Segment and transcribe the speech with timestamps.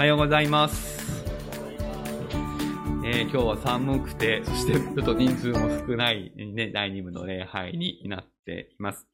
[0.00, 1.26] おはようございます。
[3.04, 9.06] えー今日は寒くて、そしてちょっと人数も少ない、ね、第2部の礼拝になっています。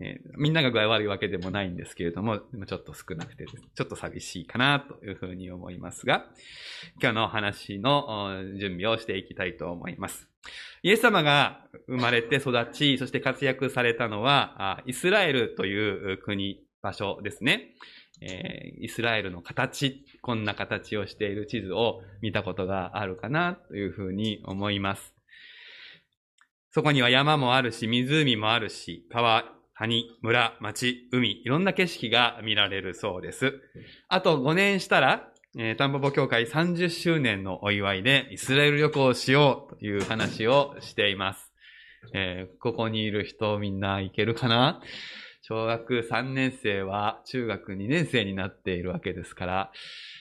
[0.00, 6.24] えーみんなが具合悪いわけでもないんですけれども、ちょっと少なくて、ちょっと寂しいかなというふうに思いますが、
[6.98, 10.26] 今日のお話の準備をしていきたいと思います。
[10.82, 17.74] イエス様が生まれて育ち、そして活躍されたのは、イスラエルという国、場所ですね。
[18.22, 25.14] えーイスラエルの形、こんな形をしている地図を見たことがあるかなというふうに思います。
[26.72, 29.44] そこには山もあるし、湖もあるし、川、
[29.76, 33.60] 谷、村、町、海、いろんな景色が見られるそうです。
[34.08, 35.28] あと5年したら、
[35.58, 41.52] えー、タンポポ協会30周年のお祝いでイスラエル旅行をしようという話をしています。
[42.14, 44.80] えーここにいる人みんな行けるかな？
[45.42, 49.72] 小学3年生は中学2年生になっているわけですから、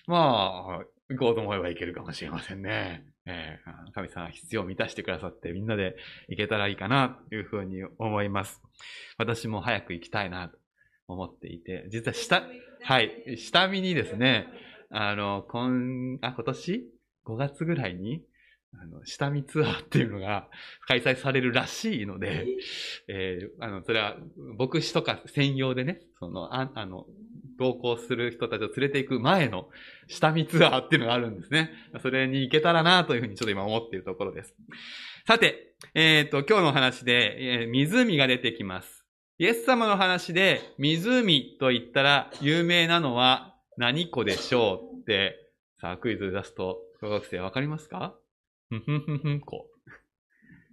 [0.07, 3.05] まあ、行こうと思えば行けるかもしれませんね。
[3.25, 5.95] えー神様が必要を満たしてくださってみんなで
[6.27, 8.61] 行けたらいいかなというふうに思います。
[9.17, 10.57] 私も早く行きたいなと
[11.07, 12.43] 思っていて、実は下、
[12.81, 14.47] はい、下見にですね、
[14.89, 16.89] あの、今、あ、今年
[17.25, 18.23] ?5 月ぐらいに、
[18.79, 20.47] あの、下見ツアーっていうのが
[20.87, 22.45] 開催されるらしいので、
[23.07, 24.15] えーあの、それは、
[24.57, 27.05] 牧師とか専用でね、その、ああの、
[27.59, 29.69] 同行する人たちを連れて行く前の
[30.07, 31.69] 下見ツアーっていうのがあるんですね。
[32.01, 34.55] それに行けたらなというふうにちょっと今思っているところです。
[35.27, 39.05] さて、えっ、と、今日のお話で、えー湖が出てきます。
[39.37, 45.35] イエス様の話で、湖と言ったら有名なのは何湖でしょうって、
[45.79, 48.15] さあクイズ出すと、小学生わかりますか？
[48.71, 49.67] ふんふんふんふんこ。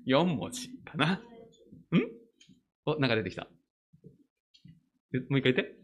[0.07, 1.15] 4文字かな。
[1.15, 1.21] ん？
[2.87, 3.49] お、なんか出てきた。
[5.29, 5.75] もう一回言って。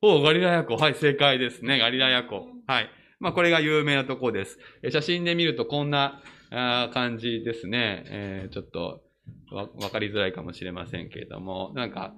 [0.00, 0.76] おガリラヤ湖。
[0.76, 1.80] はい、正解ですね。
[1.80, 2.46] ガリラヤ湖。
[2.68, 2.90] はい。
[3.18, 4.60] まあ、これが有名なとこです。
[4.92, 8.04] 写真で見るとこんなあ感じですね。
[8.06, 9.02] えーちょっと
[9.50, 12.14] わ、わかりづらいかもしれませんけれども、なんか、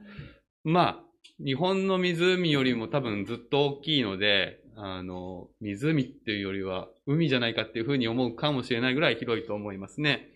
[0.63, 1.05] まあ、
[1.43, 10.31] 日本の湖よりも多分ずっと大きいので、あの、湖っていうよりは海じゃないかっていうふうに思うかもしれないぐらい広いと思いますね。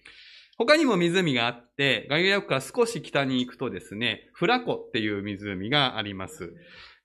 [0.59, 6.53] 他にも湖があって、ガリラ湖から少し北に行くとですね、フラ湖っていう湖があります。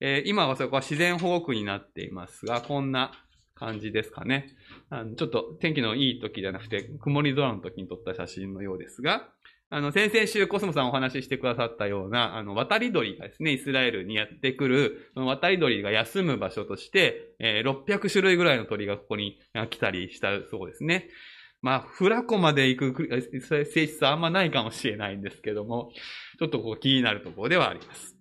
[0.02, 3.12] えー今はそこは自然保護区になっていますが、こんな
[3.56, 4.56] 感じですかね。
[4.90, 9.30] あのちょっと天気のいい時じゃなくて、曇り空の時に撮った写真のようですが、
[9.72, 19.38] あの、先々週コスモさんお話ししてくださったような、あの、渡り鳥がですね、イスラエルにやってくる、その渡り鳥が休む場所として、えー600種類ぐらいの鳥がここに
[19.70, 21.10] 来たりしたそうですね。
[21.62, 23.10] まあ、フラ湖まで行く
[23.42, 25.92] 性質はあんまないかもしれないんですけども、
[26.40, 28.16] ちょっとこう気になるところではあります。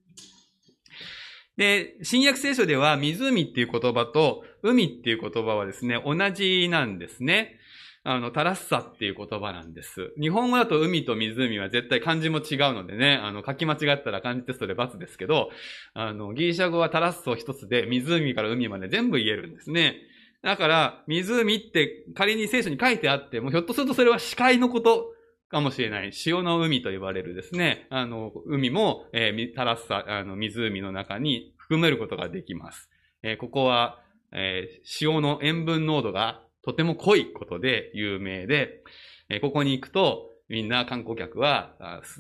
[1.56, 7.57] で、新約聖書では湖っていう言葉と海っていう言葉はですね、同じなんですね。
[8.10, 10.14] あの、タラッサっていう言葉なんです。
[10.18, 15.50] 日本語だと海と湖は絶対漢字も違うのでね、あの、書き間違ったら漢字テストで罰ですけど、
[15.92, 19.96] あの、ギリシャ語はタラッソ一つで湖から海まで全部言えるんですね。
[20.42, 25.12] だから、湖って仮に聖書に書いてあっても、ひょっとするとそれは視界のこと
[25.50, 26.14] かもしれない。
[26.14, 27.88] 潮の海と呼ばれるですね。
[27.90, 32.88] あの、海も、えータラッサ、あの、湖の中に含めることができます。
[33.22, 34.00] えーここは、
[34.32, 38.82] えー潮の塩分濃度がとても濃いことで有名で、
[39.28, 41.76] えここに行くと、みんな観光客は、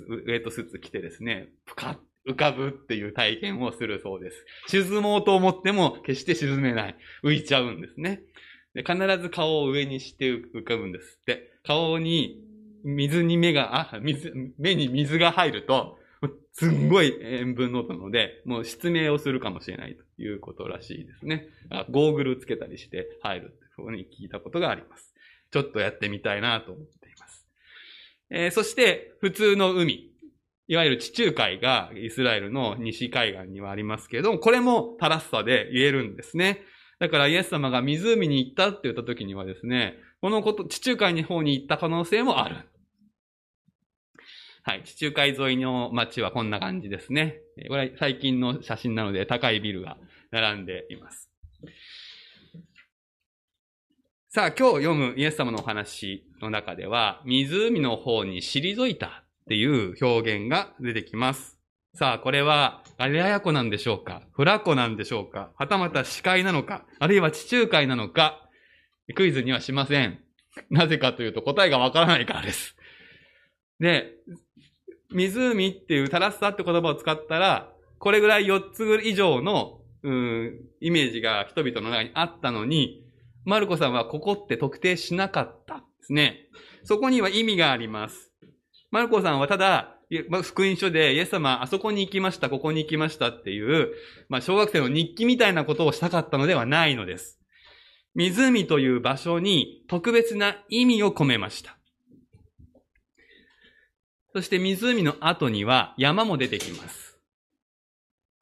[0.08, 4.44] ウェットスーツ着てですね、ぷかっ浮かぶっていう体験をするそうです。
[4.68, 6.96] 沈もうと思っても決して沈めない。
[7.24, 8.20] 浮いちゃうんですね。
[8.74, 11.58] で必ず顔を上にして浮かぶんですって。
[11.64, 12.44] 顔に
[12.84, 15.98] 水に目が、あ、水、目に水が入ると、
[16.52, 21.48] すんごい塩分濃度なので、もう失明をするかもしれないということらしいですね。
[21.90, 25.14] ゴーグルつけたりして入るふうに聞いたことがあります。
[25.50, 27.46] ちょっとやってみたいなと思っています。
[28.30, 30.08] えーそして、普通の海。
[30.70, 36.60] いわゆる地中海がイスラエルの西海岸にはありますけれども、これもタラッサで言えるんですね。
[36.98, 42.56] だからイエス様が湖に行ったって言った時にはですね、このこと、地中海の方に行った可能性もある。
[44.62, 44.82] はい。
[44.84, 47.40] 地中海沿いの街はこんな感じですね。
[47.68, 49.96] これは最近の写真なので高いビルが
[50.30, 51.30] 並んでいます。
[54.30, 59.10] さあ、今日読むイエス様のお話の中では、湖の方に退いたっ
[59.48, 61.58] ていう表現が出てきます。
[61.94, 64.20] さあ、これはガリラヤ湖なんでしょうか？
[64.32, 65.48] フラ湖なんでしょうか？
[65.56, 66.84] はたまた視界なのか？
[66.98, 68.46] あるいは地中海なのか？
[69.14, 70.18] クイズにはしません。
[70.68, 72.76] なぜかというと答えがわからないからです。
[73.80, 74.10] で、
[75.10, 83.07] 湖っていうタラッサって言葉を使ったら、これぐらい4つ以上のうん、イメージが人々の中にあったのに、
[83.48, 86.50] マルコさんはここって特定しなかったですね。
[86.84, 88.30] そこには意味があります。
[88.90, 89.96] マルコさんはただ、
[90.42, 93.88] 福音書でイエス様、あそこに行きました、ここに行きましたっていう、
[94.28, 97.40] まあ、小学生の日記みたいなことをしたかったのではないのです。
[98.14, 101.78] 湖という場所に特別な意味を込めました。
[104.34, 107.18] そして湖の後には山も出てきます。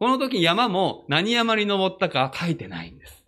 [0.00, 3.25] この時山も何山に登ったかは書いてないんです。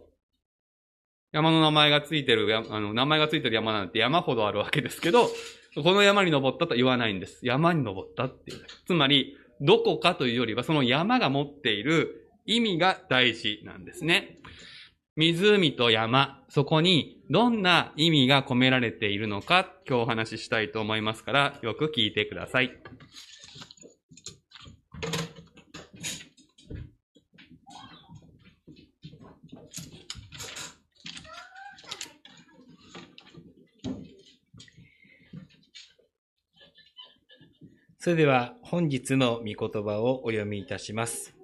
[1.33, 5.29] 山の名前がついてる、あの、名前がついてる山なんて山ほどあるわけですけど、
[5.75, 7.41] この山に登ったと言わないんです。
[7.43, 8.65] 山に登ったっていう。
[8.87, 14.39] つまり、どこかというよりは、その山が持っている意味が大事なんですね。
[15.17, 22.71] 湖と山、そこにどんな意味が込められているのか、今日お話ししたいと思いますから、よく聞いてください。
[38.09, 41.37] それでは本日の御言葉をお読みいたします。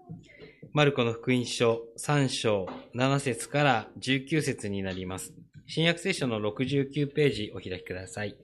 [0.72, 5.34] マルコの福音書3章7節から19節になります。
[5.66, 8.38] 新約聖書の69ページお開きください。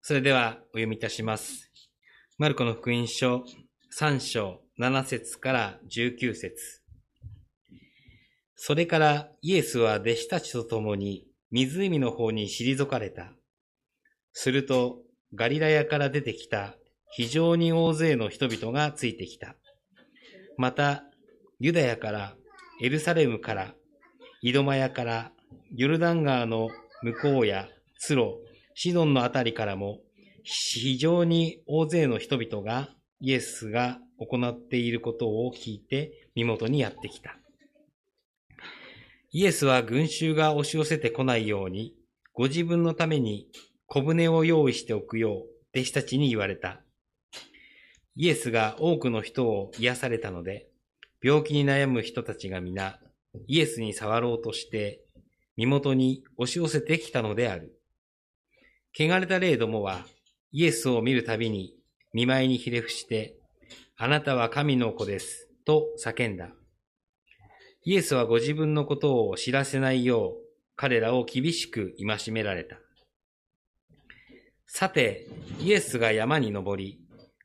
[0.00, 1.70] それではお読みいたします。
[2.38, 3.44] マルコの福音書
[3.94, 6.82] 3章7節から19節
[8.54, 13.32] それからイエスは弟子たちと共に湖の方に退かれた。
[14.32, 14.98] すると
[15.34, 16.74] ガリラヤから出てきた
[17.10, 19.56] 非常に大勢の人々がついてきた。
[20.56, 21.04] また、
[21.58, 22.36] ユダヤから、
[22.82, 23.74] エルサレムから、
[24.42, 25.32] イドマヤから、
[25.74, 26.68] ヨルダン川の
[27.02, 28.38] 向こうや、ツロ、
[28.74, 30.00] シドンのあたりからも、
[30.42, 32.88] 非常に大勢の人々が
[33.20, 37.38] イエスが行っていることを聞いて身元にやってきた。
[39.30, 41.94] イエスは群衆が押し寄せてこないように、
[42.32, 43.48] ご自分のために
[43.86, 46.80] 小舟を用意しておくよう弟子たちに言われた。
[48.16, 50.68] イエスが多くの人を癒されたので、
[51.22, 52.98] 病気に悩む人たちが皆、
[53.46, 55.04] イエスに触ろうとして、
[55.56, 57.80] 身元に押し寄せてきたのである。
[58.98, 60.04] 汚れた霊どもは、
[60.52, 61.74] イエスを見るたびに、
[62.12, 63.37] 見舞いにひれ伏して、
[64.00, 65.48] あなたは神の子です。
[65.64, 66.50] と叫んだ。
[67.82, 72.76] イエスはご自分のことを知らせないよう、彼らを厳しく戒められた。
[74.68, 75.26] さて、
[75.58, 77.00] イエスが山に登り、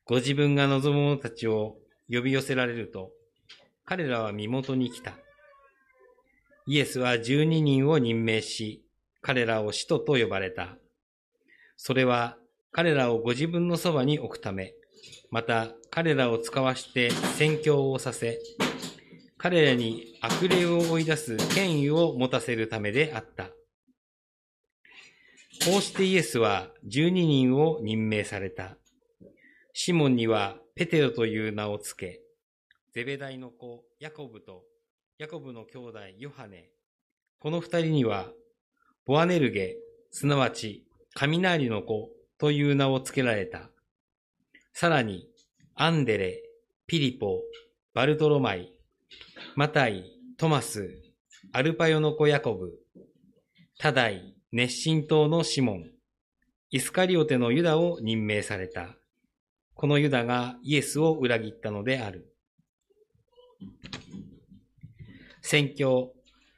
[0.05, 1.77] ご自分が望む者たちを
[2.07, 3.09] 呼び寄せられると、
[3.83, 5.13] 彼らは身元に来た。
[6.67, 8.85] イエスは十二人を任命し、
[9.23, 10.77] 彼らを使徒と呼ばれた。
[11.77, 12.37] それは
[12.71, 14.75] 彼らをご自分のそばに置くため、
[15.31, 18.39] また彼らを使わして宣教をさせ、
[19.37, 23.49] 彼らに悪霊を追い出す権威を持たせるためであった。
[25.63, 28.75] こうしてイエスは十二人を任命された。
[29.73, 32.21] シモンにはペテロという名をつけ、
[32.95, 34.63] ゼベダイの子ヤコブと
[35.19, 36.71] ヤコブの兄弟ヨハネ、
[37.37, 38.31] この二人には
[39.05, 39.77] ボアネルゲ、
[40.09, 43.69] すなわち雷の子という名をつけられた。
[44.73, 45.27] さらに、
[45.75, 46.43] アンデレ、
[46.85, 47.41] ピリポ、
[47.95, 48.71] バルトロマイ、
[49.55, 50.05] マタイ、
[50.37, 51.01] トマス、
[51.51, 52.73] アルパヨの子ヤコブ、
[53.79, 55.89] タダイ、熱心党のシモン、
[56.69, 58.95] イスカリオテのユダを任命された。
[59.73, 62.31] このユダがイエスを裏切ったのである。
[65.41, 66.13] 宣教、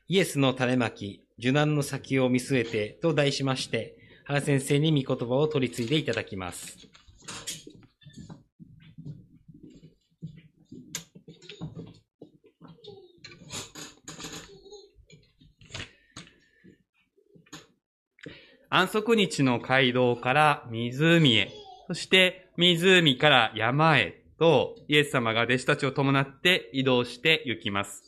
[0.10, 3.96] イエスの種まき、受難の先を見据えてと題しまして、
[4.26, 6.95] 原先生に御言葉を取り継いでいただきます。
[18.78, 21.50] 安息日の街道から湖へ、
[21.88, 28.04] そして湖から山へと、イエス様が弟子たちを伴って移動して行きます。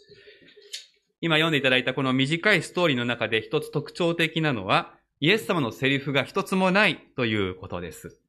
[1.22, 8.20] 今読んでいただいたこの短いストーリーの中で一つ特徴的なのは、イエス様のセリフが一つもないということです。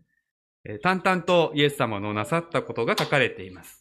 [0.85, 3.78] 淡々とイエス様のなさったことが書かれています。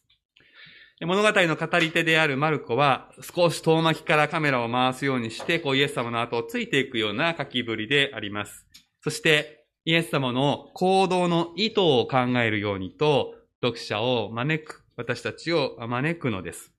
[1.06, 8.66] 物語の語り手であるマルコは少し遠巻きからカメラを回すようにして、こうイエス様の後をついていくような書きぶりであります。
[9.04, 16.74] そして、イエス様の行動の意図を考えるようにと、読者を招く、私たちを招くのです。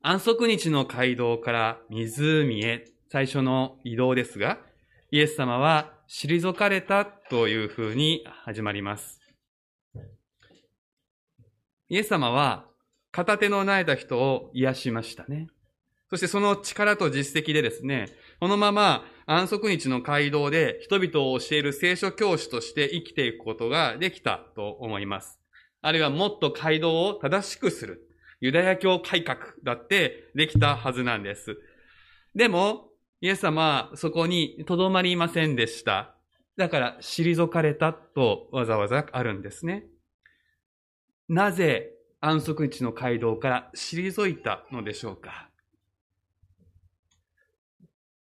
[0.00, 4.58] 安息日の街道から湖へ最初の移動ですが、
[5.10, 9.19] イエス様は退かれたというふうに始まります。
[11.90, 12.66] イエス様は
[13.10, 15.48] 片手の苗えた人を癒しましたね。
[16.08, 25.40] そしてその力と実績でですね、このまま安息日の街道で人々を教える聖書教師として生きていくことができたと思います。
[25.82, 28.06] あるいはもっと街道を正しくする。
[28.40, 31.58] ユダヤ教改革だってできたはずなんです。
[32.36, 32.88] でも、
[33.20, 36.14] イエス様はそこにとどまりませんでした。
[36.56, 39.89] だから、退かれたとわざわざあるんですね。
[41.32, 45.48] なぜ安息日の街道から退いたのでしょうか？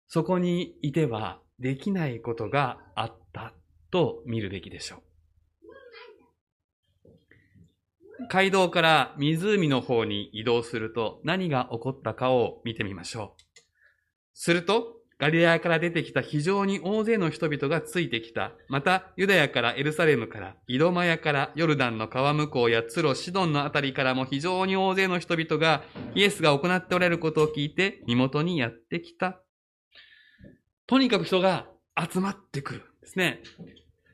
[0.07, 3.53] そこにいてはできないことがあった
[3.89, 4.99] と見るべきでしょう。
[8.29, 13.41] 街道から湖の方に移動すると何が起こったかを見てみましょう。
[14.33, 18.53] すると、ガリラヤから出てきた非常に大勢の人々がついてきた。
[18.69, 25.83] また、ユダヤからエルサレムから、イドマヤからヨルダンの川向こうやツロ、シドンのあたりからも非常に大勢の人々が
[26.15, 29.41] イエスが行っておられることを聞いて身元にやってきた。
[30.87, 31.67] とにかく人が
[31.99, 33.41] 集まってくるんですね。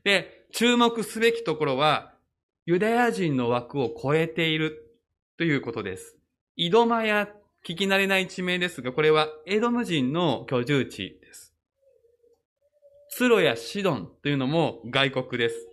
[0.03, 2.15] で、注目すべきところは、
[2.65, 4.97] ユダヤ人の枠を超えている
[5.37, 6.17] ということです。
[6.55, 7.29] イドマヤ、
[7.67, 11.51] 聞き慣れない地名ですが、これはエドム人の居住地です。
[13.09, 15.67] ツロやシドンというのも外国です。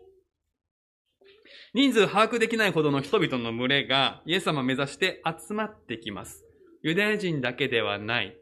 [1.74, 6.46] 人数把握できないほどの人々の群れがイエス様を目指して集まってきます。
[6.82, 8.38] ユダヤ人だけではない。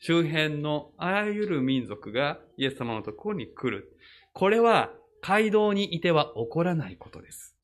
[0.00, 3.96] 周辺のあらゆる民族がイエス様のところに来る。
[4.32, 4.90] これは
[5.22, 7.56] 街道にいては起こらないことです。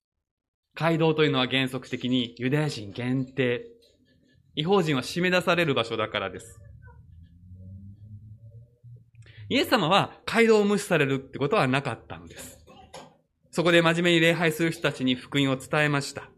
[0.74, 3.75] 街道というのは原則的にユダヤ人限定。
[4.56, 6.58] 違法人は締め出される場所だからです。
[9.48, 12.58] イエス様は街道を無視されるってことはなかったのです。
[13.52, 16.30] そこで真面目に礼拝する人たちに福音を伝えました。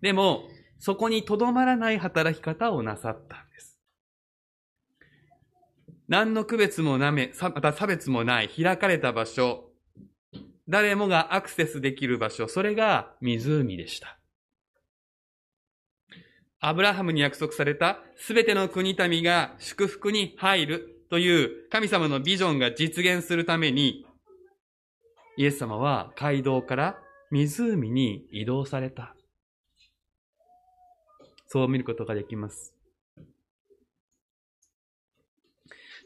[0.00, 3.78] でも、そこにとどまらない働き方をなさったんです。
[6.08, 9.70] 何の区別もなめ、また差別もない開かれた場所、
[10.68, 14.18] 誰もがアクセスできる場所、それが湖でした。
[16.64, 24.06] アブラハムに約束されたすべての国民が祝福に入るという神様のビジョンが実現するために、
[25.36, 26.98] イエス様は街道から
[27.32, 29.16] 湖に移動された。
[31.48, 32.72] そう見ることができます。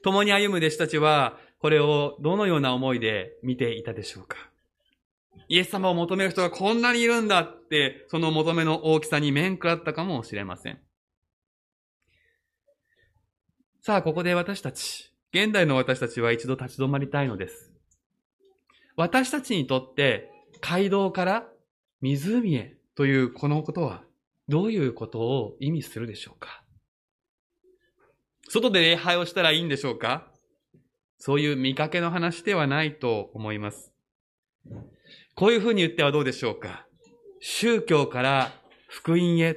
[0.02, 4.38] 共に歩む弟子たちは、これをどのような思いで見ていたでしょうか？
[5.48, 10.80] イエス様を求める人がこんなにいるんだって、その求めの大きさに面食らったかもしれません。
[13.82, 17.72] さあ、ここで私たち、現代の私たちは一度立ち止まりたいのです。
[18.96, 21.46] 私たちにとって、街道から
[22.00, 24.02] 湖へというこのことは、
[24.48, 26.62] どういうことを意味するでしょうか？
[28.48, 30.28] 外で礼拝をしたらいいんでしょうか？
[31.18, 33.92] そういう見かけの話ではないと思います。
[35.34, 36.86] こういうふうに言ってはどうでしょうか
[37.40, 38.52] 宗教から
[38.88, 39.56] 福音へ、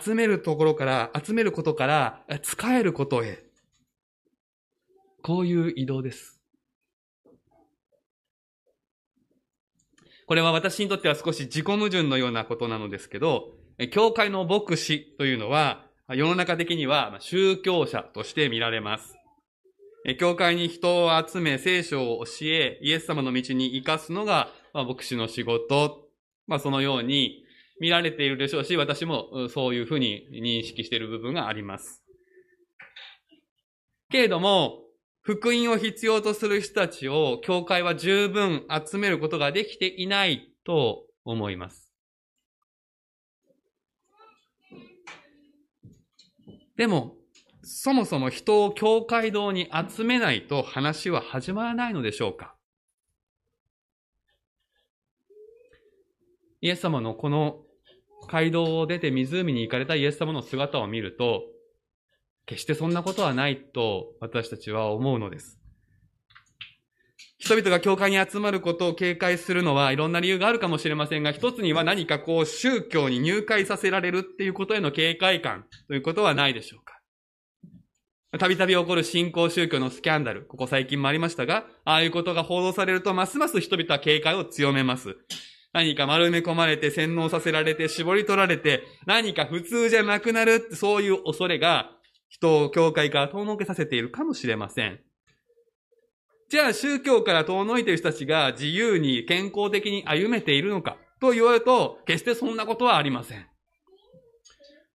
[0.00, 3.44] 集めるところから、集めることから使えることへ。
[5.22, 6.40] こういう移動です。
[10.26, 13.54] これは私にとっては少し自己矛盾のようなことなのですけど、
[13.90, 19.17] 教会の牧師というのは、世の中的には宗教者として見られます。
[20.16, 26.08] 教会に人を集め、聖書を教え、イエス様の道に生かすのが、まあ、牧師の仕事。
[26.46, 27.44] まあ、そのように
[27.80, 32.02] 見られているでしょうし、私もそういうふうに認識している部分があります。
[34.10, 34.84] けれども、
[35.20, 41.92] 福音を必要とする人たちを、教会は十分集めることができていないと思います。
[46.76, 47.17] でも、
[47.70, 52.54] そもそも人を教会堂に集めないと話は始まらないのでしょうか？
[56.62, 57.58] イエス様のこの
[58.26, 61.42] 街道を出て湖に行かれたイエス様の姿を見ると、
[62.46, 65.58] 決してそんなことはないと私たちは思うのです。
[67.38, 76.97] 人々が教会に集まることを警戒するのはいろんな理由があるかもしれませんが、一つには何かこう宗教に入会させられるっていうことへの警戒感ということはないでしょうか？
[78.36, 85.16] たびたび起こる新興宗教のスキャンダル、ここ最近もありましたが、ああいうことが報道されると、ますます人々は警戒を強めます。
[85.72, 91.90] 何か丸め込まれて洗脳させられて絞り取られて何か普通じゃなくなるそういう恐れが
[92.30, 95.00] 人を教会から遠のけさせているかもしれません。
[96.50, 103.46] じゃあ宗教から遠のいている人たちが自由に健康的に歩めているのかと言われると決してそんなことはありません。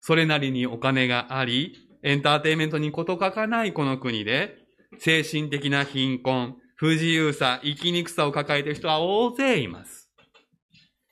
[0.01, 4.57] それなりにお金があり、エンターテイメントに事欠かないこの国で、
[4.99, 10.11] 精神的な貧困、不自由さ、生きにくさを抱えている人は大勢います。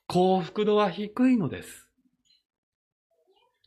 [0.08, 1.86] 幸福度は低いのです。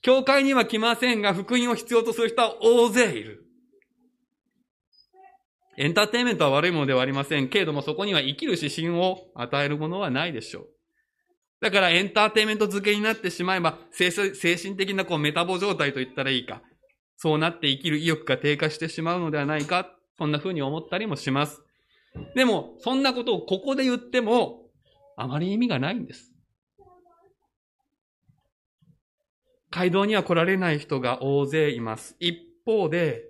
[0.02, 3.46] 教会には来ませんが、福音を必要とする人は大勢いる。
[5.78, 10.68] エンターテイメントは悪いものではありませんけれども、そこには生きる指針を与えるものはないでしょう。
[11.62, 16.62] だからエンターテイメント付けになってしまえば、精神的なこうメタボ状態と言ったらいいか。
[17.18, 19.96] そうなって生きる意欲が低下してしまうのではないか。
[20.18, 21.62] そんな風に思ったりもします。
[22.36, 24.70] でも、そんなことをここで言っても、
[25.16, 26.32] あまり意味がないんです。
[29.72, 32.16] 街道には来られない人が大勢います。
[32.20, 33.24] 一方で、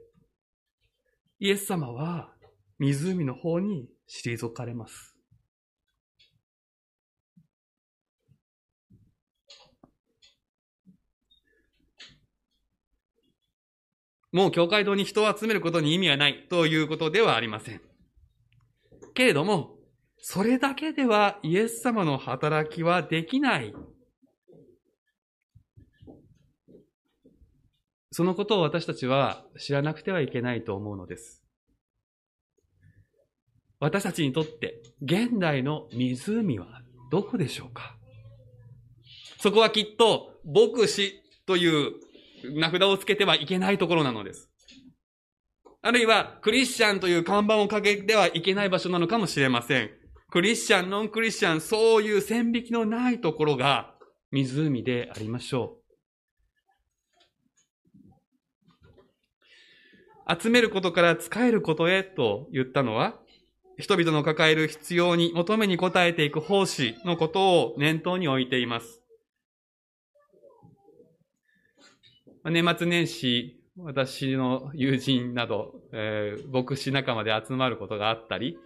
[1.39, 2.33] イエス様は
[2.79, 5.12] 湖の方に退かれます。
[14.33, 17.81] もう教会堂に人を集めることに意味はないということではありません。
[19.13, 19.75] けれども、
[20.17, 23.73] それだけではイエス様の働きはできない
[28.11, 31.43] そのことを私たちは知らなくてはいけないと思うのです。
[33.79, 37.97] 私たちにとって現代の湖はどこでしょうか？
[39.39, 41.91] そこはきっと牧師という
[42.51, 44.49] 名札をつけてはいけないところなのです。
[45.81, 49.91] あるいはクリスチャンという看板をかけてはいけない場所なのかもしれません。
[50.31, 53.93] クリスチャン、ノンクリスチャン、そういう線引きのないところが
[54.31, 55.83] 湖でありましょう。
[60.41, 63.19] 集めることから使えることへと言ったのは、
[63.77, 69.02] 人々の抱える必要に、求めに応えていく奉仕のことを念頭に置いています。
[72.45, 78.57] 年末年始、私の友人など、えー、牧師仲間で集まることがあったり、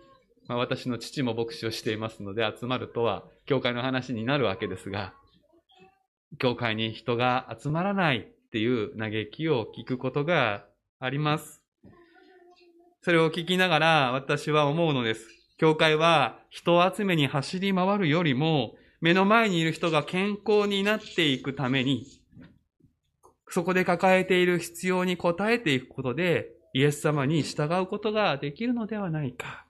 [0.48, 5.14] まあ、私の父も牧師をしていますので集まるとは、教会の話になるわけですが、
[6.40, 10.66] 教会に人が集まらないっていう嘆きを聞くことが
[11.00, 11.62] あります。
[13.02, 15.28] それを聞きながら私は思うのです。
[15.58, 22.06] 教会は人集めに走り回るよりも、目の前にいる人が健康になっていくために、
[23.50, 29.66] そこで抱えている必要に応えていくことで、イエス様に従うことができるのではないか。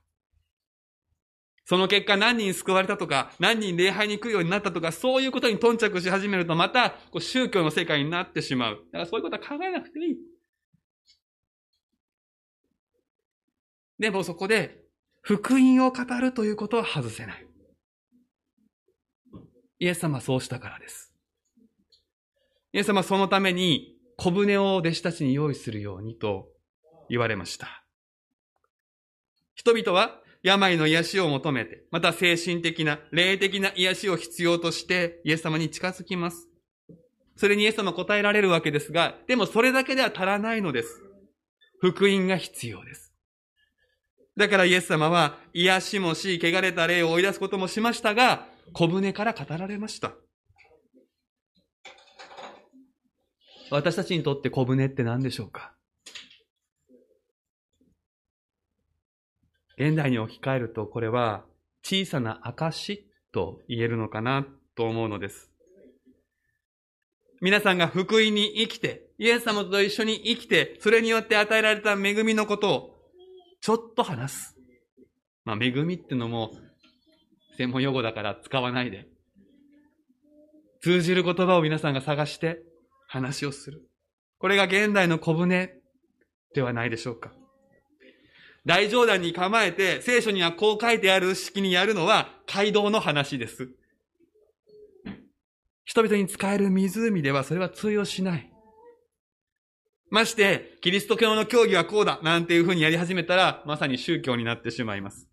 [1.65, 8.77] その結果何人救われたとか、何人礼拝に来るようになったとか、そういうことに頓着し始めると、またこう宗教の世界になってしまう。
[8.91, 10.15] だからそういうことは考えなくていい。
[13.99, 14.85] でもそこで、
[15.21, 17.45] 福音を語るということは外せない。
[19.79, 21.06] イエス様はそうしたからです。
[22.73, 26.49] イエス様はそのために小舟を弟子たちに用意するようにと
[27.09, 27.83] 言われました。
[29.55, 36.47] 人々は病の癒しを求めて、また精神的な、霊的な癒しを必要としてイエス様に近づきます。
[37.35, 41.01] それにイエス様は答えられるわけですが、でもそれだけでは足らないのです。
[41.79, 43.13] 福音が必要です。
[44.35, 50.13] だからイエス様は癒しもし、汚れた霊を追い出すこともしましたが、小舟から語られました。
[53.69, 55.73] 私たちにとって小舟って何でしょうか？
[59.77, 61.43] 現代に置き換えるとこれは
[61.83, 65.51] 小さな証と言えるのかなと思うのです。
[67.39, 72.95] 皆さんが福音に生きて、イエス様と一緒に生きて、それによって与えられた恵みのことを
[73.61, 74.57] ちょっと話す。
[75.45, 76.51] まあ、恵みってのも、
[77.57, 79.07] 専門用語だから使わないで。
[80.81, 82.63] 通じる言葉を皆さんが探して
[83.07, 83.89] 話をする。
[84.37, 85.73] これが現代の小舟
[86.53, 87.31] ではないでしょうか。
[88.65, 93.69] 大冗談に構えて、聖書にはこう書いてある式にやるのは街道の話です。
[95.85, 98.51] 人々に使える湖ではそれは通用しない。
[100.09, 105.27] まして、キリスト教の教義はこうだ、なんていうふうにやり始めたら、まさに宗教になってしまいます。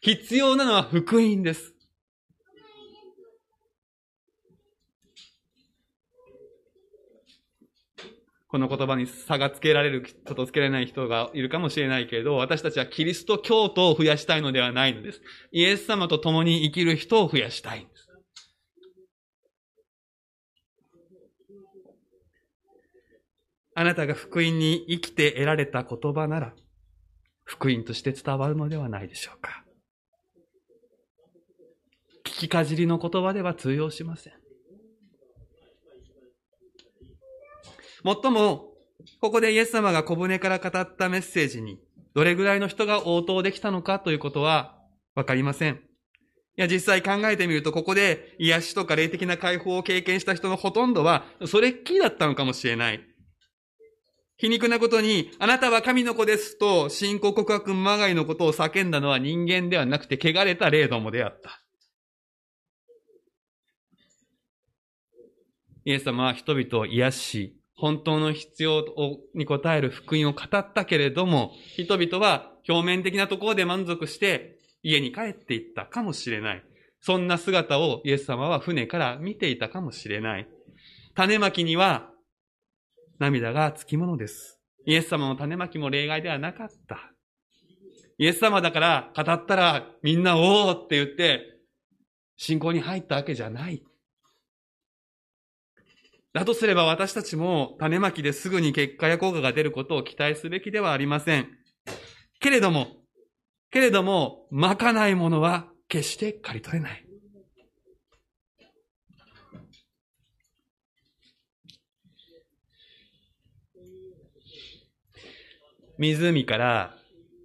[0.00, 1.71] 必要なのは福音です。
[8.52, 15.22] この言葉に差がつけられる人とつけられない人がいるかもしれないけれど、私たちはキリスト教徒を増やしたいのではないのです。
[15.52, 18.08] イエス様と共に生きる人を増やしたいんです。
[23.74, 26.52] あなたが福音に生きて得られた言葉なら、
[27.44, 29.64] 福音として伝わるのではないでしょうか。
[32.26, 34.41] 聞きかじりの言葉では通用しません。
[38.02, 38.72] もっとも、
[39.20, 41.78] ここでイエス様が小舟から語ったメッセージに、
[42.14, 44.78] どれぐらいの人が応答できたのかということは
[45.14, 45.74] わかりません。
[45.74, 45.80] い
[46.56, 53.00] や、実際考えてみると、ここで癒しとか霊的な解放を経験した人のほとんどは、それっきりだったのかもしれない。
[54.36, 61.62] 皮肉なことに、あなたは神の子ですと、信仰告白まがいのことを叫んだのは人間ではなくて、汚れた霊どもであった。
[65.84, 68.84] イエス様は人々を癒し、本当の必要
[69.34, 76.64] に応える福音を語ったけれども、人々は表面的なところで満足して家に帰っていったかもしれない。
[77.00, 80.46] そんな姿をイエス様は船から見ていたかもしれない。
[81.16, 82.08] 種まきには
[83.18, 84.60] 涙がつきものです。
[84.86, 87.10] イエス様の種まきも例外ではなかった。
[88.16, 91.40] イエス様だから語ったらみんなおーって言って
[92.36, 93.82] 信仰に入ったわけじゃない。
[96.32, 101.48] だとすれば私たちも種まきですぐに結果や効果が出ることを期待すべきではありません。
[102.40, 102.88] けれども、
[103.70, 107.06] けれども、まかないものは決して刈り取れない。
[115.98, 116.94] 湖から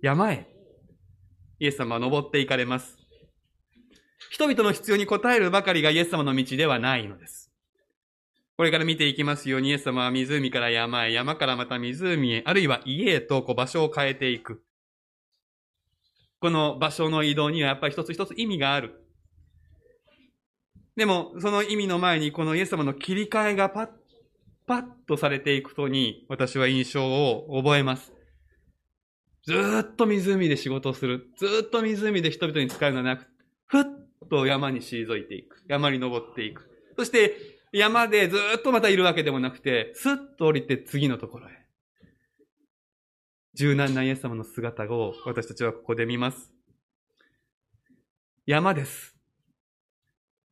[0.01, 0.47] 山へ、
[1.59, 2.97] イエス様は登っていかれます。
[4.31, 7.36] 人々の必要に応えるばかりがイエス様の道ではないのです。
[8.57, 14.63] これから見ていきますように、イエス様は湖から山へ、山からまた湖へ、あるいは家へとこう場所を変えていく。
[16.39, 18.99] この場所の移動にはやっぱり一つ一つ意味がある。
[20.95, 23.89] でも、その意味の前にこのイエス様の切り替えがパッ、
[24.65, 28.11] パッとされていくとに私は印象を覚えます。
[29.43, 31.27] ずっと湖で仕事をする。
[31.37, 33.27] ずっと湖で人々に使うのではなく、
[33.67, 33.83] ふっ
[34.31, 35.63] と山に退いていく。
[35.67, 36.67] 山に登っていく。
[36.97, 41.51] そして、山でずっとまたいるわけでもなくて、スッと降りて次のところへ。
[43.53, 46.51] 柔軟なイエス様の姿を私たちはここで見ます。
[48.45, 49.15] 山です。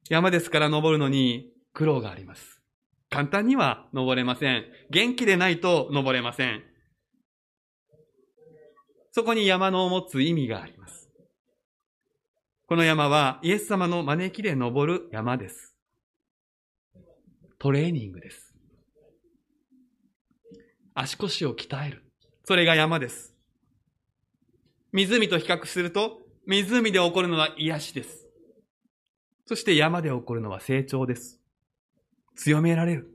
[0.09, 2.61] 山ですから登るのに苦労があります。
[3.09, 4.65] 簡単には登れません。
[4.91, 6.63] 元気でないと登れません。
[9.11, 11.09] そこに山の持つ意味があります。
[12.67, 15.74] この山はイエス様の招きで登る山です。
[17.65, 18.53] トレーニングです。
[20.93, 22.03] 足腰を鍛える。
[22.43, 23.33] それが山です。
[24.91, 28.27] 湖と比較すると、湖で起こるのは癒しです。
[29.47, 31.41] そして山で起こるのは成長です。
[32.35, 33.09] 強められる。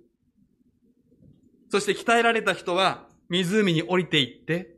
[1.68, 4.74] そして鍛えられた人は湖に降りていって、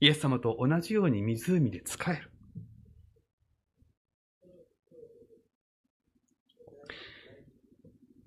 [0.00, 2.31] イエス様と同じように湖で使える。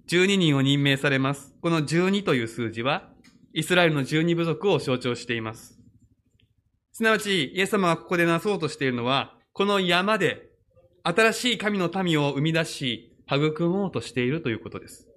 [0.08, 1.56] 12人を任命されます。
[1.62, 3.10] この12という数字は、
[3.54, 5.80] イスラエルの12部族を象徴しています。
[6.92, 10.50] すなわち、イエス様がここでなそうとしているのは、この山で
[11.04, 15.08] 新しい神の民を生み出し、育もうとしているということです。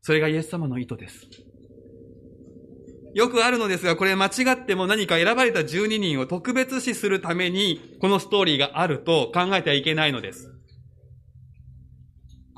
[0.00, 1.26] それがイエス様の意図です。
[3.14, 10.57] よくあるのですが、これ間違っても何か選ばれた12人を特別視するために、このストーリーがあると考えてはいけないのです。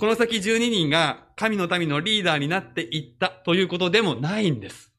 [0.00, 4.94] この先12人が神の民のリーダーになっていったということでもないんです。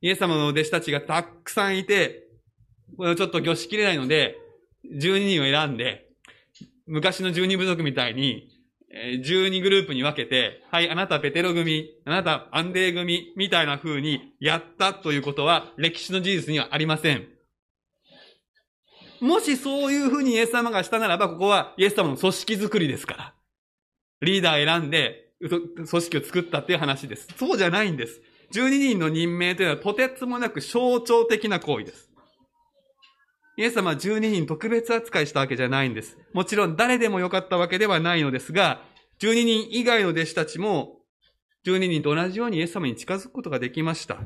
[0.00, 2.28] イエス様の弟子たちがたくさんいて、
[2.96, 4.38] これをちょっと御しきれないので、
[4.90, 6.06] 12人を選んで、
[6.86, 8.48] 昔の12部族みたいに、
[8.90, 17.35] 12グループに分けて、はい、あなたペテロ組、あなたアンデー組、みたいな風にやったということは歴史の事実にはありません。
[19.20, 23.34] もしそういうふうにイエス様がしたならば、ここはイエス様の組織づくりですから。
[24.22, 27.28] リーダー選んで、組織を作ったっていう話です。
[27.36, 28.20] そうじゃないんです。
[28.52, 32.10] 12人の任命というのはとてつもなく象徴的な行為です。
[33.58, 36.18] イエス様は12人特別扱いしたわけじゃないんです。
[36.32, 38.82] もちろん誰でもよかったわけではないのですが、
[39.20, 41.00] 12人以外の弟子たちも、
[41.64, 44.18] 12人と同じようにイエス様に近づくことができました。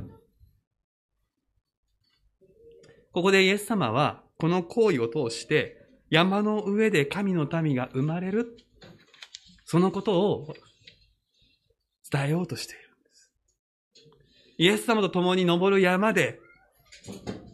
[3.12, 5.76] ここでイエス様は、この行為を通して、
[6.08, 8.56] 山の上で神の民が生まれる、
[9.66, 10.54] そのことを
[12.10, 13.30] 伝えようとしているんです。
[14.56, 16.40] イエス様と共に登る山で、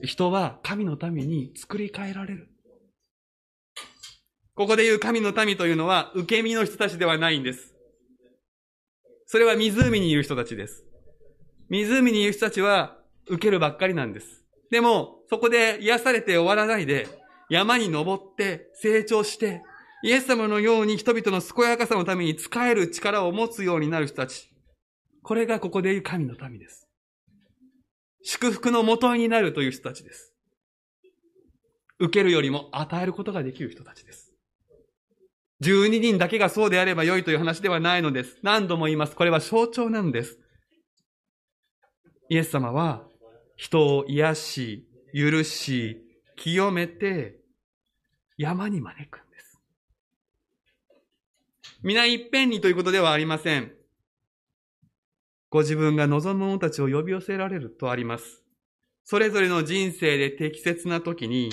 [0.01, 2.49] 人は神の民に作り変えられる。
[4.55, 7.75] ここで言う神の民というのは、受け身の人たちではないんです。
[9.27, 10.85] それは湖にいる人たちです。
[11.68, 12.96] 湖にいる人たちは
[13.27, 14.45] 受けるばっかりなんです。
[14.70, 17.09] でも、そこで癒されて終わらないで、
[17.48, 19.62] 山に登って成長して、
[20.02, 24.52] イエス様のように人々の健やかさのために使える力を持つようになる人たち。
[25.22, 26.88] これがここでいう神の民です。
[28.22, 30.33] 祝福の元になるという人たちです。
[31.98, 34.33] 受けるよりも与えることができる人たちです。
[35.62, 38.38] 12人だけがそうであれば良いという話ではないのです。
[38.42, 39.16] 何度も言います。
[39.16, 40.38] これは象徴なんです。
[42.29, 43.07] イエス様は
[43.57, 46.03] 人を癒し、許し、
[46.37, 47.40] 清めて、
[48.37, 49.59] 山に招くんです。
[51.83, 53.73] 皆いっぺんにということではありません。
[55.49, 58.42] ご自分が望む者たちを呼び寄せられるとあります。
[59.05, 61.51] それぞれの人生で適切な時に、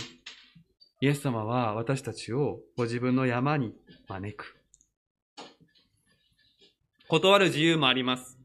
[1.00, 3.74] イエス様は私たちをご自分の山に
[4.08, 4.58] 招く。
[7.08, 8.43] 断る自由もあります。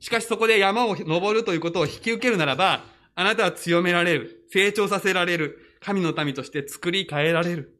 [0.00, 4.46] しかしそこで山を登るということを引き受けるならば、あなたは強められる。
[4.50, 5.58] 成長させられる。
[5.80, 7.78] 神の民として作り変えられる。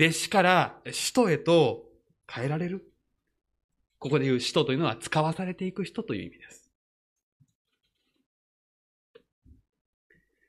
[0.00, 1.84] 弟子から使徒へと
[2.26, 2.90] 変えられる。
[3.98, 6.70] ここで言う使徒というのは使わされていく人という意味です。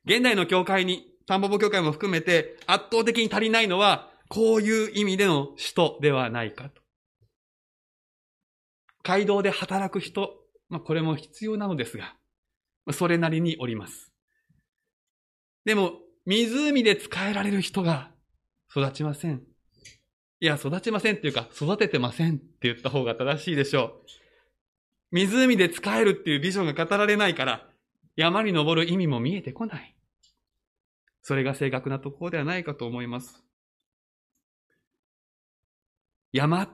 [0.05, 6.80] 現代の教会に、タンポポ教会も含めて圧倒的に足りないのは、こういう意味での使徒ではないかと。
[9.03, 10.35] 街道で働く人、
[10.69, 12.15] まあ、これも必要なのですが、
[12.91, 14.11] それなりにおります。
[15.65, 15.93] でも、
[16.25, 18.11] 湖で使えられる人が
[18.75, 19.43] 育ちません。
[20.39, 24.07] いや、育ちませんっていうか、育ててませんって言った方が正しいでしょう。
[25.11, 27.67] 湖で使えるっていうビジョンが語られないから、
[28.15, 29.95] 山に登る意味も見えてこない。
[31.21, 33.43] それが正確なところではないかと思います。
[36.33, 36.73] 山、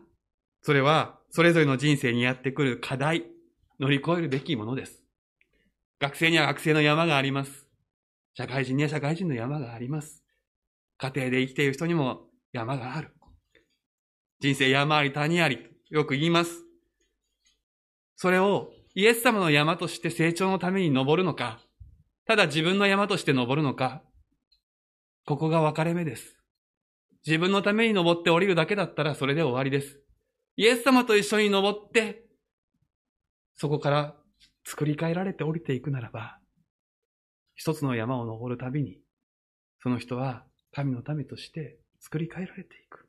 [0.61, 3.25] それは、それぞれの人生にやってくる課題、
[3.79, 5.03] 乗り越えるべきものです。
[5.99, 7.67] 学生には学生の山があります。
[8.35, 10.23] 社会人には社会人の山があります。
[10.97, 13.13] 家庭で生きている人にも山がある。
[14.39, 15.59] 人生山あり谷あり、
[15.89, 16.63] よく言います。
[18.15, 21.59] それをイエス様の山として成長のために登るのか、
[22.25, 24.03] ただ自分の山として登るのか、
[25.25, 26.37] ここが分かれ目です。
[27.25, 29.99] 自分のために登って降りるだけだったらそれで終わりです。
[30.59, 32.25] イエス様と一緒に登って、
[33.55, 34.15] そこから
[34.65, 36.39] 作り変えられて降りていくならば、
[37.53, 38.97] 一つの山を登るたびに、
[39.83, 43.07] その人は神の民として作り変えられていく。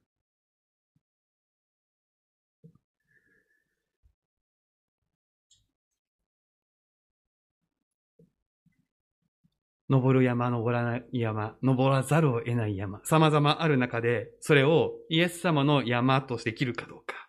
[9.88, 17.27] 登る山、登らない山、登らざるを得ない山、様々ある中で、それをイエス様の山としてできるかどうか。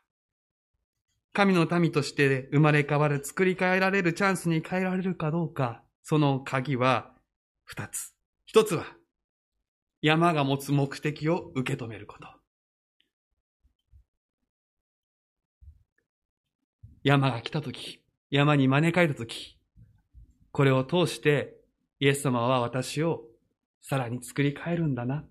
[1.34, 7.14] 神の民として生まれ変わる、作り変えられるチャンスに変えられるかどうか、その鍵は
[7.66, 8.14] 二つ。
[8.46, 8.86] 一つは、
[10.02, 12.28] 山が持つ目的を受け止めること。
[17.04, 19.58] 山が来たとき、山に招かれたとき、
[20.52, 21.56] これを通して
[22.00, 23.24] イエス様は私を
[23.82, 25.26] さらに作り変えるんだな。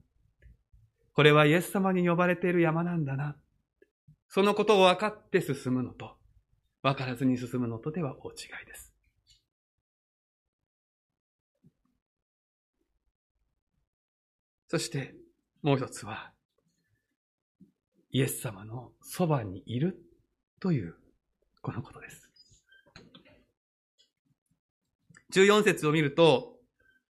[1.12, 3.36] これはイエス様に呼ばれている山なんだな。
[4.28, 6.16] そのことを分かって進むのと、
[6.82, 8.92] 分からずに進むのとでは大違いです。
[14.68, 15.14] そして、
[15.62, 16.32] もう一つは、
[18.10, 19.98] イエス様のそばにいる
[20.60, 20.94] という、
[21.62, 22.30] このことです。
[25.32, 26.58] 14節を見ると、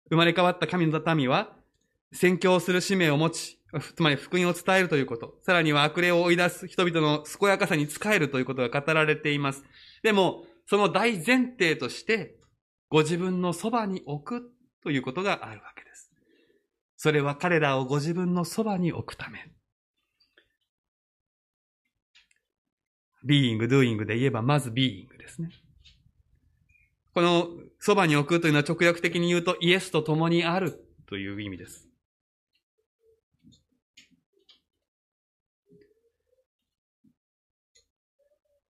[0.08, 1.56] 生まれ変わった神の民は、
[2.12, 3.57] 宣教する使命を持ち、
[3.94, 9.64] つまり福音を伝えるということ、さらには悪霊を追い出す人々の健やかさに仕えるということが語られています。
[10.02, 12.36] でも、その大前提として、
[12.88, 14.50] ご自分のそばに置く
[14.82, 16.10] ということがあるわけです。
[16.96, 19.50] それは彼らをご自分のそばに置くため。
[23.26, 25.50] being, doing で言えば、まず being ですね。
[27.12, 27.48] この
[27.80, 31.87] そばに置くというのは直訳的に言うとイエスと共にあるという意味です。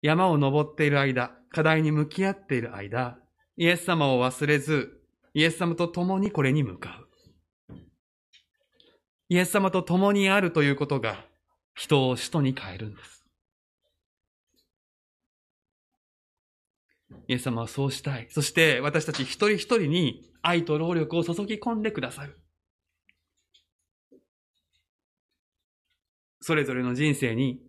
[0.06, 3.18] 山を登っている間、課題に向き合っている間、
[3.58, 5.02] イエス様を忘れず、
[5.34, 7.02] イエス様と共にこれに向か
[7.70, 7.76] う。
[9.30, 11.26] イエス様と共にあるということが
[11.74, 13.26] 人を使徒に変えるんです。
[17.28, 18.28] イエス様はそうしたい。
[18.30, 22.40] そして私たち一人一人に愛と労力を注ぎ込んでくださる。
[26.42, 27.60] それぞれの人生に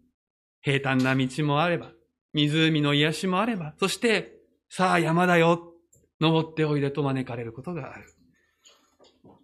[0.60, 1.95] 平坦な道もあれば、
[2.36, 4.36] 湖の癒しもあれば、そして、
[4.68, 5.72] さあ山だよ、
[6.20, 8.12] 登っておいでと招かれることがある。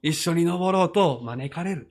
[0.02, 1.88] 一緒に登ろうと招かれる。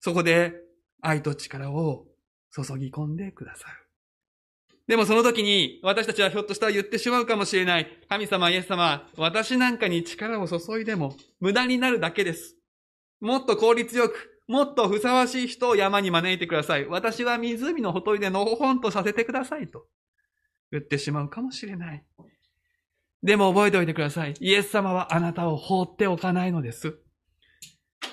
[0.00, 0.54] そこで
[1.00, 2.06] 愛と力を
[2.54, 3.74] 注ぎ込んでくださる。
[4.86, 7.86] でもその時に私たちはひょっとしたら言ってしまうかもしれない。
[8.08, 12.56] 神様、イエス様、私なんかに力を注いでも無駄になるだけです。
[13.20, 16.86] もっと効率よく、もっとふさわしい人を山に招いてください。
[16.86, 19.86] 私は湖のほとりでのほほんとさせてくださいと
[20.72, 22.04] 言ってしまうかもしれない。
[23.22, 24.34] でも覚えておいてください。
[24.40, 26.98] イエス様はあなたを放っておかないのです。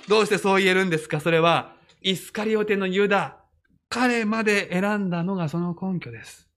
[0.09, 1.19] どうしてそう言えるんですか？
[1.19, 3.37] それは、イスカリオテのユダ、
[3.87, 6.49] 彼まで選んだのがその根拠です。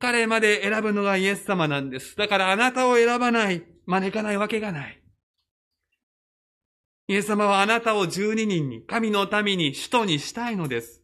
[0.00, 2.16] 彼まで選ぶのがイエス様なんです。
[2.16, 5.00] だからあなたを選ばない、招かないわけがない。
[7.06, 11.02] イエス様はあなたを十二人に、神の民に、使徒にしたいのです。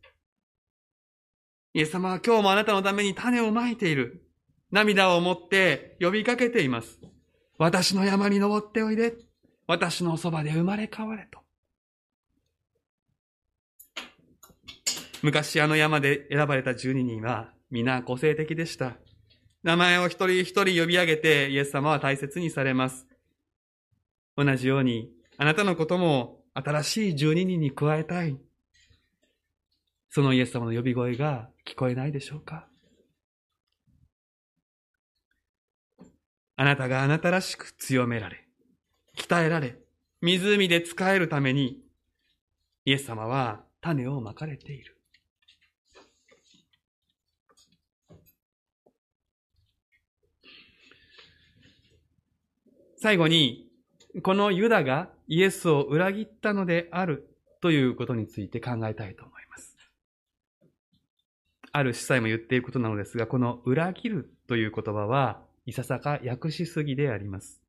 [1.74, 4.26] イエス様は今日もあなたのために種をまいている。
[4.70, 7.00] 涙を持って呼びかけています。
[7.58, 9.14] 私の山に登っておいで。
[9.66, 11.40] 私のそばで生まれ変われと。
[15.22, 18.96] 昔あの山で選ばれた12人は皆個性的でした。
[19.62, 23.06] 名前を一人一人呼び上げてイエス様は大切にされます。
[24.36, 28.36] 同じようにあなたのことも新しい12人に加えたい。
[30.10, 32.68] そのイエス様の呼び声が聞こえないでしょうか？
[36.56, 38.46] あなたがあなたらしく強められ、
[39.16, 39.78] 鍛えられ、
[40.20, 41.78] 湖で使えるために、
[42.84, 44.98] イエス様は種をまかれている。
[52.98, 53.69] 最後に、
[54.22, 57.28] このユダがイエスを裏切ったのである
[57.60, 59.76] ということについて考えたいと思います。
[61.72, 67.62] ある司祭も言っていることなのですが、この裏切るという言葉は、いささか訳しすぎであります。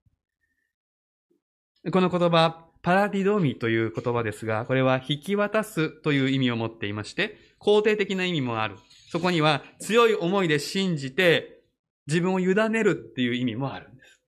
[1.91, 8.77] この言葉、パラディドミという言葉ですが、これは引き渡すという意味を持っていまして、肯定的な意味もある。
[9.11, 11.61] そこには強い思いで信じて
[12.07, 14.20] 自分を委ねるっていう意味もあるんです。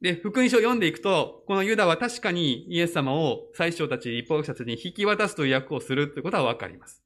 [0.00, 7.02] で、福音書を読んでいくと、このユダは確かにイエス様を最初たち、立法者たちに引き渡すという役をするということはわかります。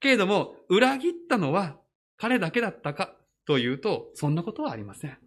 [0.00, 1.78] けれども、裏切ったのは
[2.18, 5.18] 彼だけだったかというと、そんなことはありません。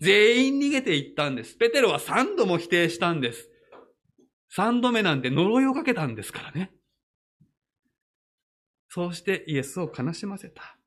[0.00, 1.54] 全員逃げていったんです。
[1.56, 3.50] ペテロは三度も否定したんです。
[4.48, 6.72] 三度目なんて呪いをかけたんですからね。
[8.88, 10.78] そうしてイエスを悲しませた。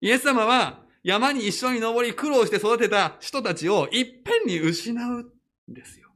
[0.00, 6.08] イエス様は山に一緒に登り苦労して育てた人たちをいっぺんに失うんですよ。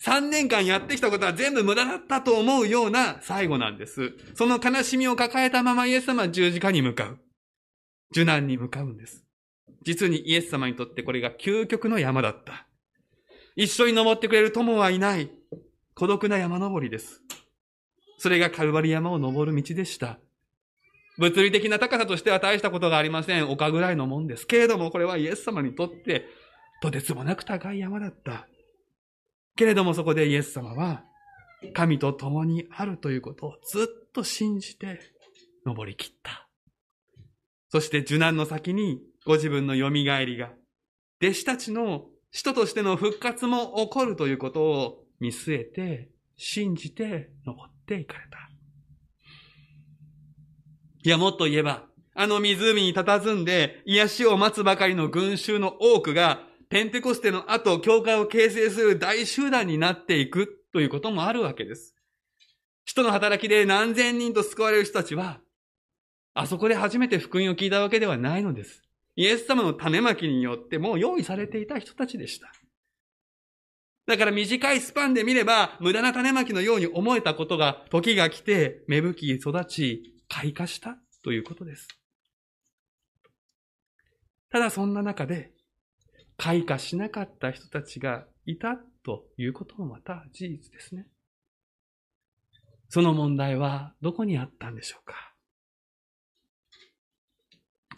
[0.00, 4.14] 三年間やってきたことは全部無駄だったと思うような最後なんです。
[4.34, 7.18] その悲しみを抱えたままイエス様は十字架に向かう。
[8.10, 9.24] 受難に向かうんです。
[9.84, 12.66] 実にイエス様にとってこれが究極の山だった。
[13.54, 15.30] 一緒に登ってくれる友はいない。
[15.94, 17.22] 孤独な山登りです。
[18.18, 20.18] それがカルバリ山を登る道でした。
[21.18, 23.50] 物理的な高さとしては大したことがありません。
[23.50, 24.46] 丘ぐらいのもんです。
[24.46, 26.26] けれどもこれはイエス様にとって
[26.80, 28.46] とてつもなく高い山だった。
[29.56, 31.04] けれどもそこでイエス様は
[31.74, 35.00] 神と共にあるということをずっと信じて
[35.64, 36.48] 登り切った。
[37.68, 40.52] そして受難の先にご自分の蘇りが、
[41.22, 48.51] 弟子たちの使徒としての復活も起こるということを見据えて、信じて登っていかれた。
[51.04, 51.84] いや、もっと言えば、
[52.14, 61.94] あの湖に佇んで癒しを待つばかりの群衆の多くが、ペンテコステの後、教会を形成する大集団になっていくということもあるわけです。
[62.84, 65.40] 人の働きで何千人と救われる人たちは、
[66.34, 68.82] あそこで初めて福音を聞いたわけではないのです。
[69.16, 72.50] イエス様の種まきによってもう用意されていた人たちでした。
[74.06, 81.86] だから短いスパンで見れば、無駄な種まきのように思えたことが、時が来て、芽吹き育ち、開花したということです。
[84.50, 85.52] ただそんな中で、
[86.38, 91.06] 開花しなかった人たちがいたということもまた事実ですね。
[92.88, 95.34] その問題はどこにあったんでしょうか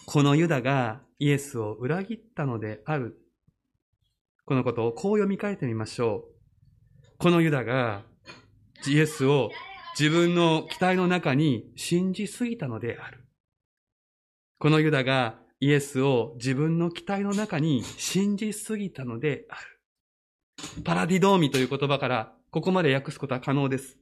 [0.05, 3.17] このユダがイエスを裏切ったのである。
[4.45, 7.19] このことをこう読み替えてみましょう。
[7.19, 8.03] このユダが
[8.89, 9.51] イエスを
[9.99, 13.25] 自分の期待の中に信じすぎたのである。
[14.59, 20.83] このユダがイエスを自分の期待の中に信じすぎたのである。
[20.83, 23.97] パラディドーミという言葉からここまで訳すことは可能です。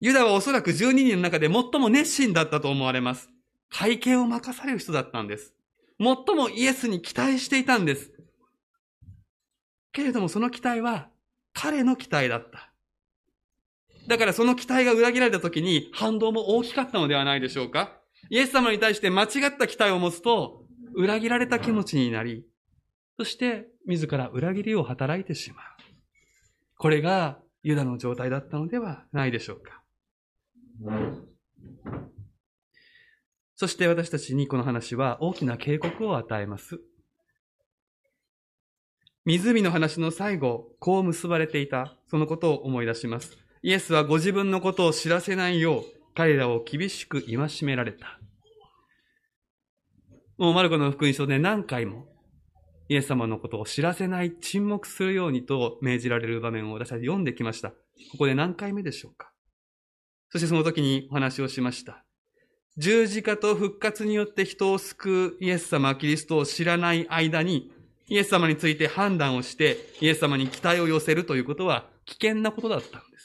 [0.00, 3.28] ユダはおそらく12人の中で最も熱心だったと思われます。
[3.70, 5.52] 会計を任される人だったんです。
[5.98, 8.12] 最もイエスに期待していたんです。
[9.92, 11.08] けれどもその期待は
[11.52, 12.73] 彼の期待だった。
[14.06, 17.98] だからその期待が裏切られた時に反動も大きかったのではないでしょうか？
[18.30, 19.28] イエス様に対して間違っ
[19.58, 22.44] た期待を持つと裏切られた気持ちになり、
[23.18, 25.64] そして自ら裏切りを働いてしまう。
[26.78, 29.82] これがユダの状態だったのではないでしょうか？
[33.56, 36.80] そして私たちにこの話は大きな警告を与えます。
[39.24, 43.38] 湖の話の最後、こう結ばれていた、そのことを思い出します。
[43.66, 45.84] イエスはご自分のことを知らせないよう、
[46.14, 48.20] 彼らを厳しく戒められた。
[50.36, 52.04] もうマルコの福音書で何回も、
[52.90, 57.70] イエス様のことを知らせない、沈黙するようにと命じられる場面を私たち読んできました。
[57.70, 57.76] こ
[58.18, 59.32] こで何回目でしょうか
[60.28, 62.04] そしてその時にお話をしました。
[62.76, 67.72] 十字架と復活によって人を救うイエス様、キリストを知らない間に、
[68.08, 73.23] イエス様について判断をして、イエス様に期待を寄せるということは危険なことだったんです。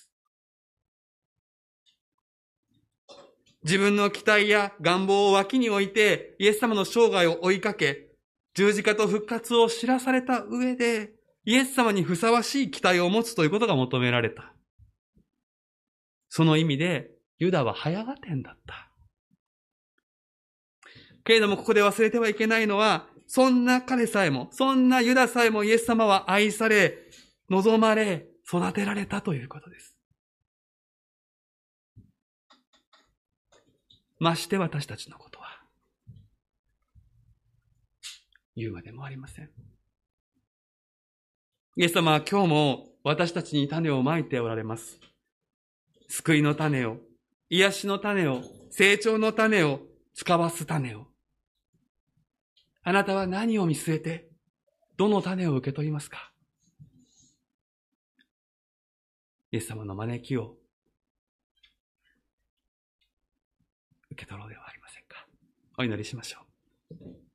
[3.64, 8.10] 自分の期待や願望を脇に置いて、イエス様の生涯を追いかけ、
[8.54, 11.12] 十字架と復活を知らされた上で、
[11.46, 14.54] イエス様にふさわしい期待を持つということが求められた。
[16.30, 18.92] その意味で、ユダは早合点だった。
[21.24, 26.98] けれどもここで忘れてはいけないのは、そんな彼さえも、そんなユダさえもイエス様は愛され、
[27.50, 29.99] 望まれ、育てられたということです。
[34.20, 35.62] まして私たちのことは、
[38.56, 39.50] 言うまでもありません。
[41.78, 45.00] イエス様は今日も私たちに種をまいておられます。
[46.10, 46.98] 救いの種を、
[47.50, 49.80] 癒しの種を、成長の種を、
[50.14, 51.08] 使わす種を。
[52.84, 54.30] あなたは何を見据えて、
[54.98, 56.34] どの種を受け取りますか？
[59.52, 60.58] イエス様の招きを
[64.20, 65.26] 受け取ろうではありませんか。
[65.78, 66.40] お祈りしましょ
[66.92, 67.30] う。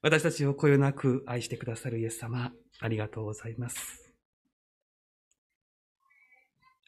[0.00, 4.14] 私たちをこよなく愛してくださるイエス様、ありがとうございます。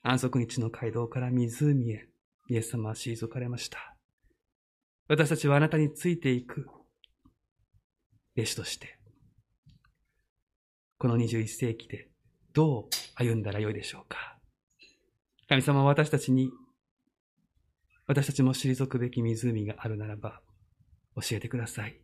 [0.03, 2.09] 安息日の街道から湖へ、
[2.49, 3.97] イエス様は退かれました。
[5.09, 6.69] 私たちはあなたについていく
[8.37, 8.97] 弟子として、
[10.99, 12.09] この21世紀で
[12.53, 14.39] どう歩んだらよいでしょうか。
[15.49, 16.53] 神様は私たちに、
[18.09, 20.41] 私たちも退くべき湖があるならば、
[21.15, 22.01] 教えてください。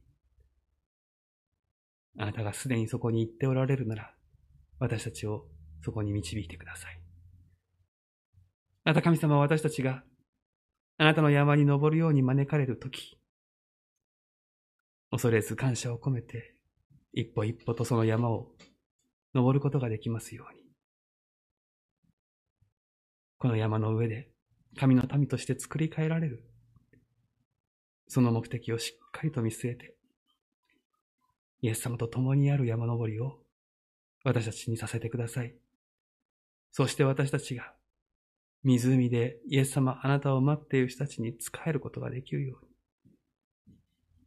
[2.18, 4.14] あなたがすでにそこに行っておられるなら、
[4.78, 5.46] 私たちを
[5.82, 7.00] そこに導いてください。
[8.84, 10.04] あなた神様は私たちが
[10.98, 13.18] あなたの山に登るように招かれるとき、
[15.10, 16.54] 恐れず感謝を込めて、
[17.14, 18.52] 一歩一歩とその山を
[19.34, 20.60] 登ることができますように。
[23.38, 24.33] この山の上で
[24.78, 26.44] 神の民として作り変えられる。
[28.08, 29.94] その目的をしっかりと見据えて、
[31.62, 33.38] イエス様と共にある山登りを
[34.24, 35.54] 私たちにさせてください。
[36.70, 37.72] そして私たちが
[38.62, 42.74] 湖でイエス様あなたを待っている人たちに仕えることができるように、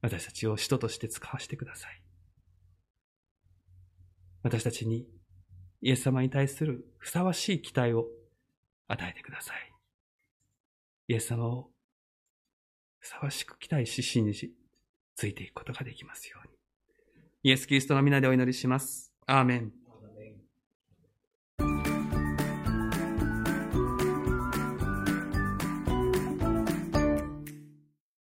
[0.01, 2.01] 私たちを使徒として使わせてください。
[4.43, 5.07] 私たちに
[5.81, 8.07] イエス様に対するふさわしい期待を
[8.87, 9.76] 与えてください。
[11.09, 11.69] イエス様を
[12.99, 14.51] ふさわしく期待し信じ、
[15.15, 16.53] ついていくことができますように。
[17.43, 19.13] イエス・キリストの皆でお祈りします。
[19.25, 19.86] アーメン。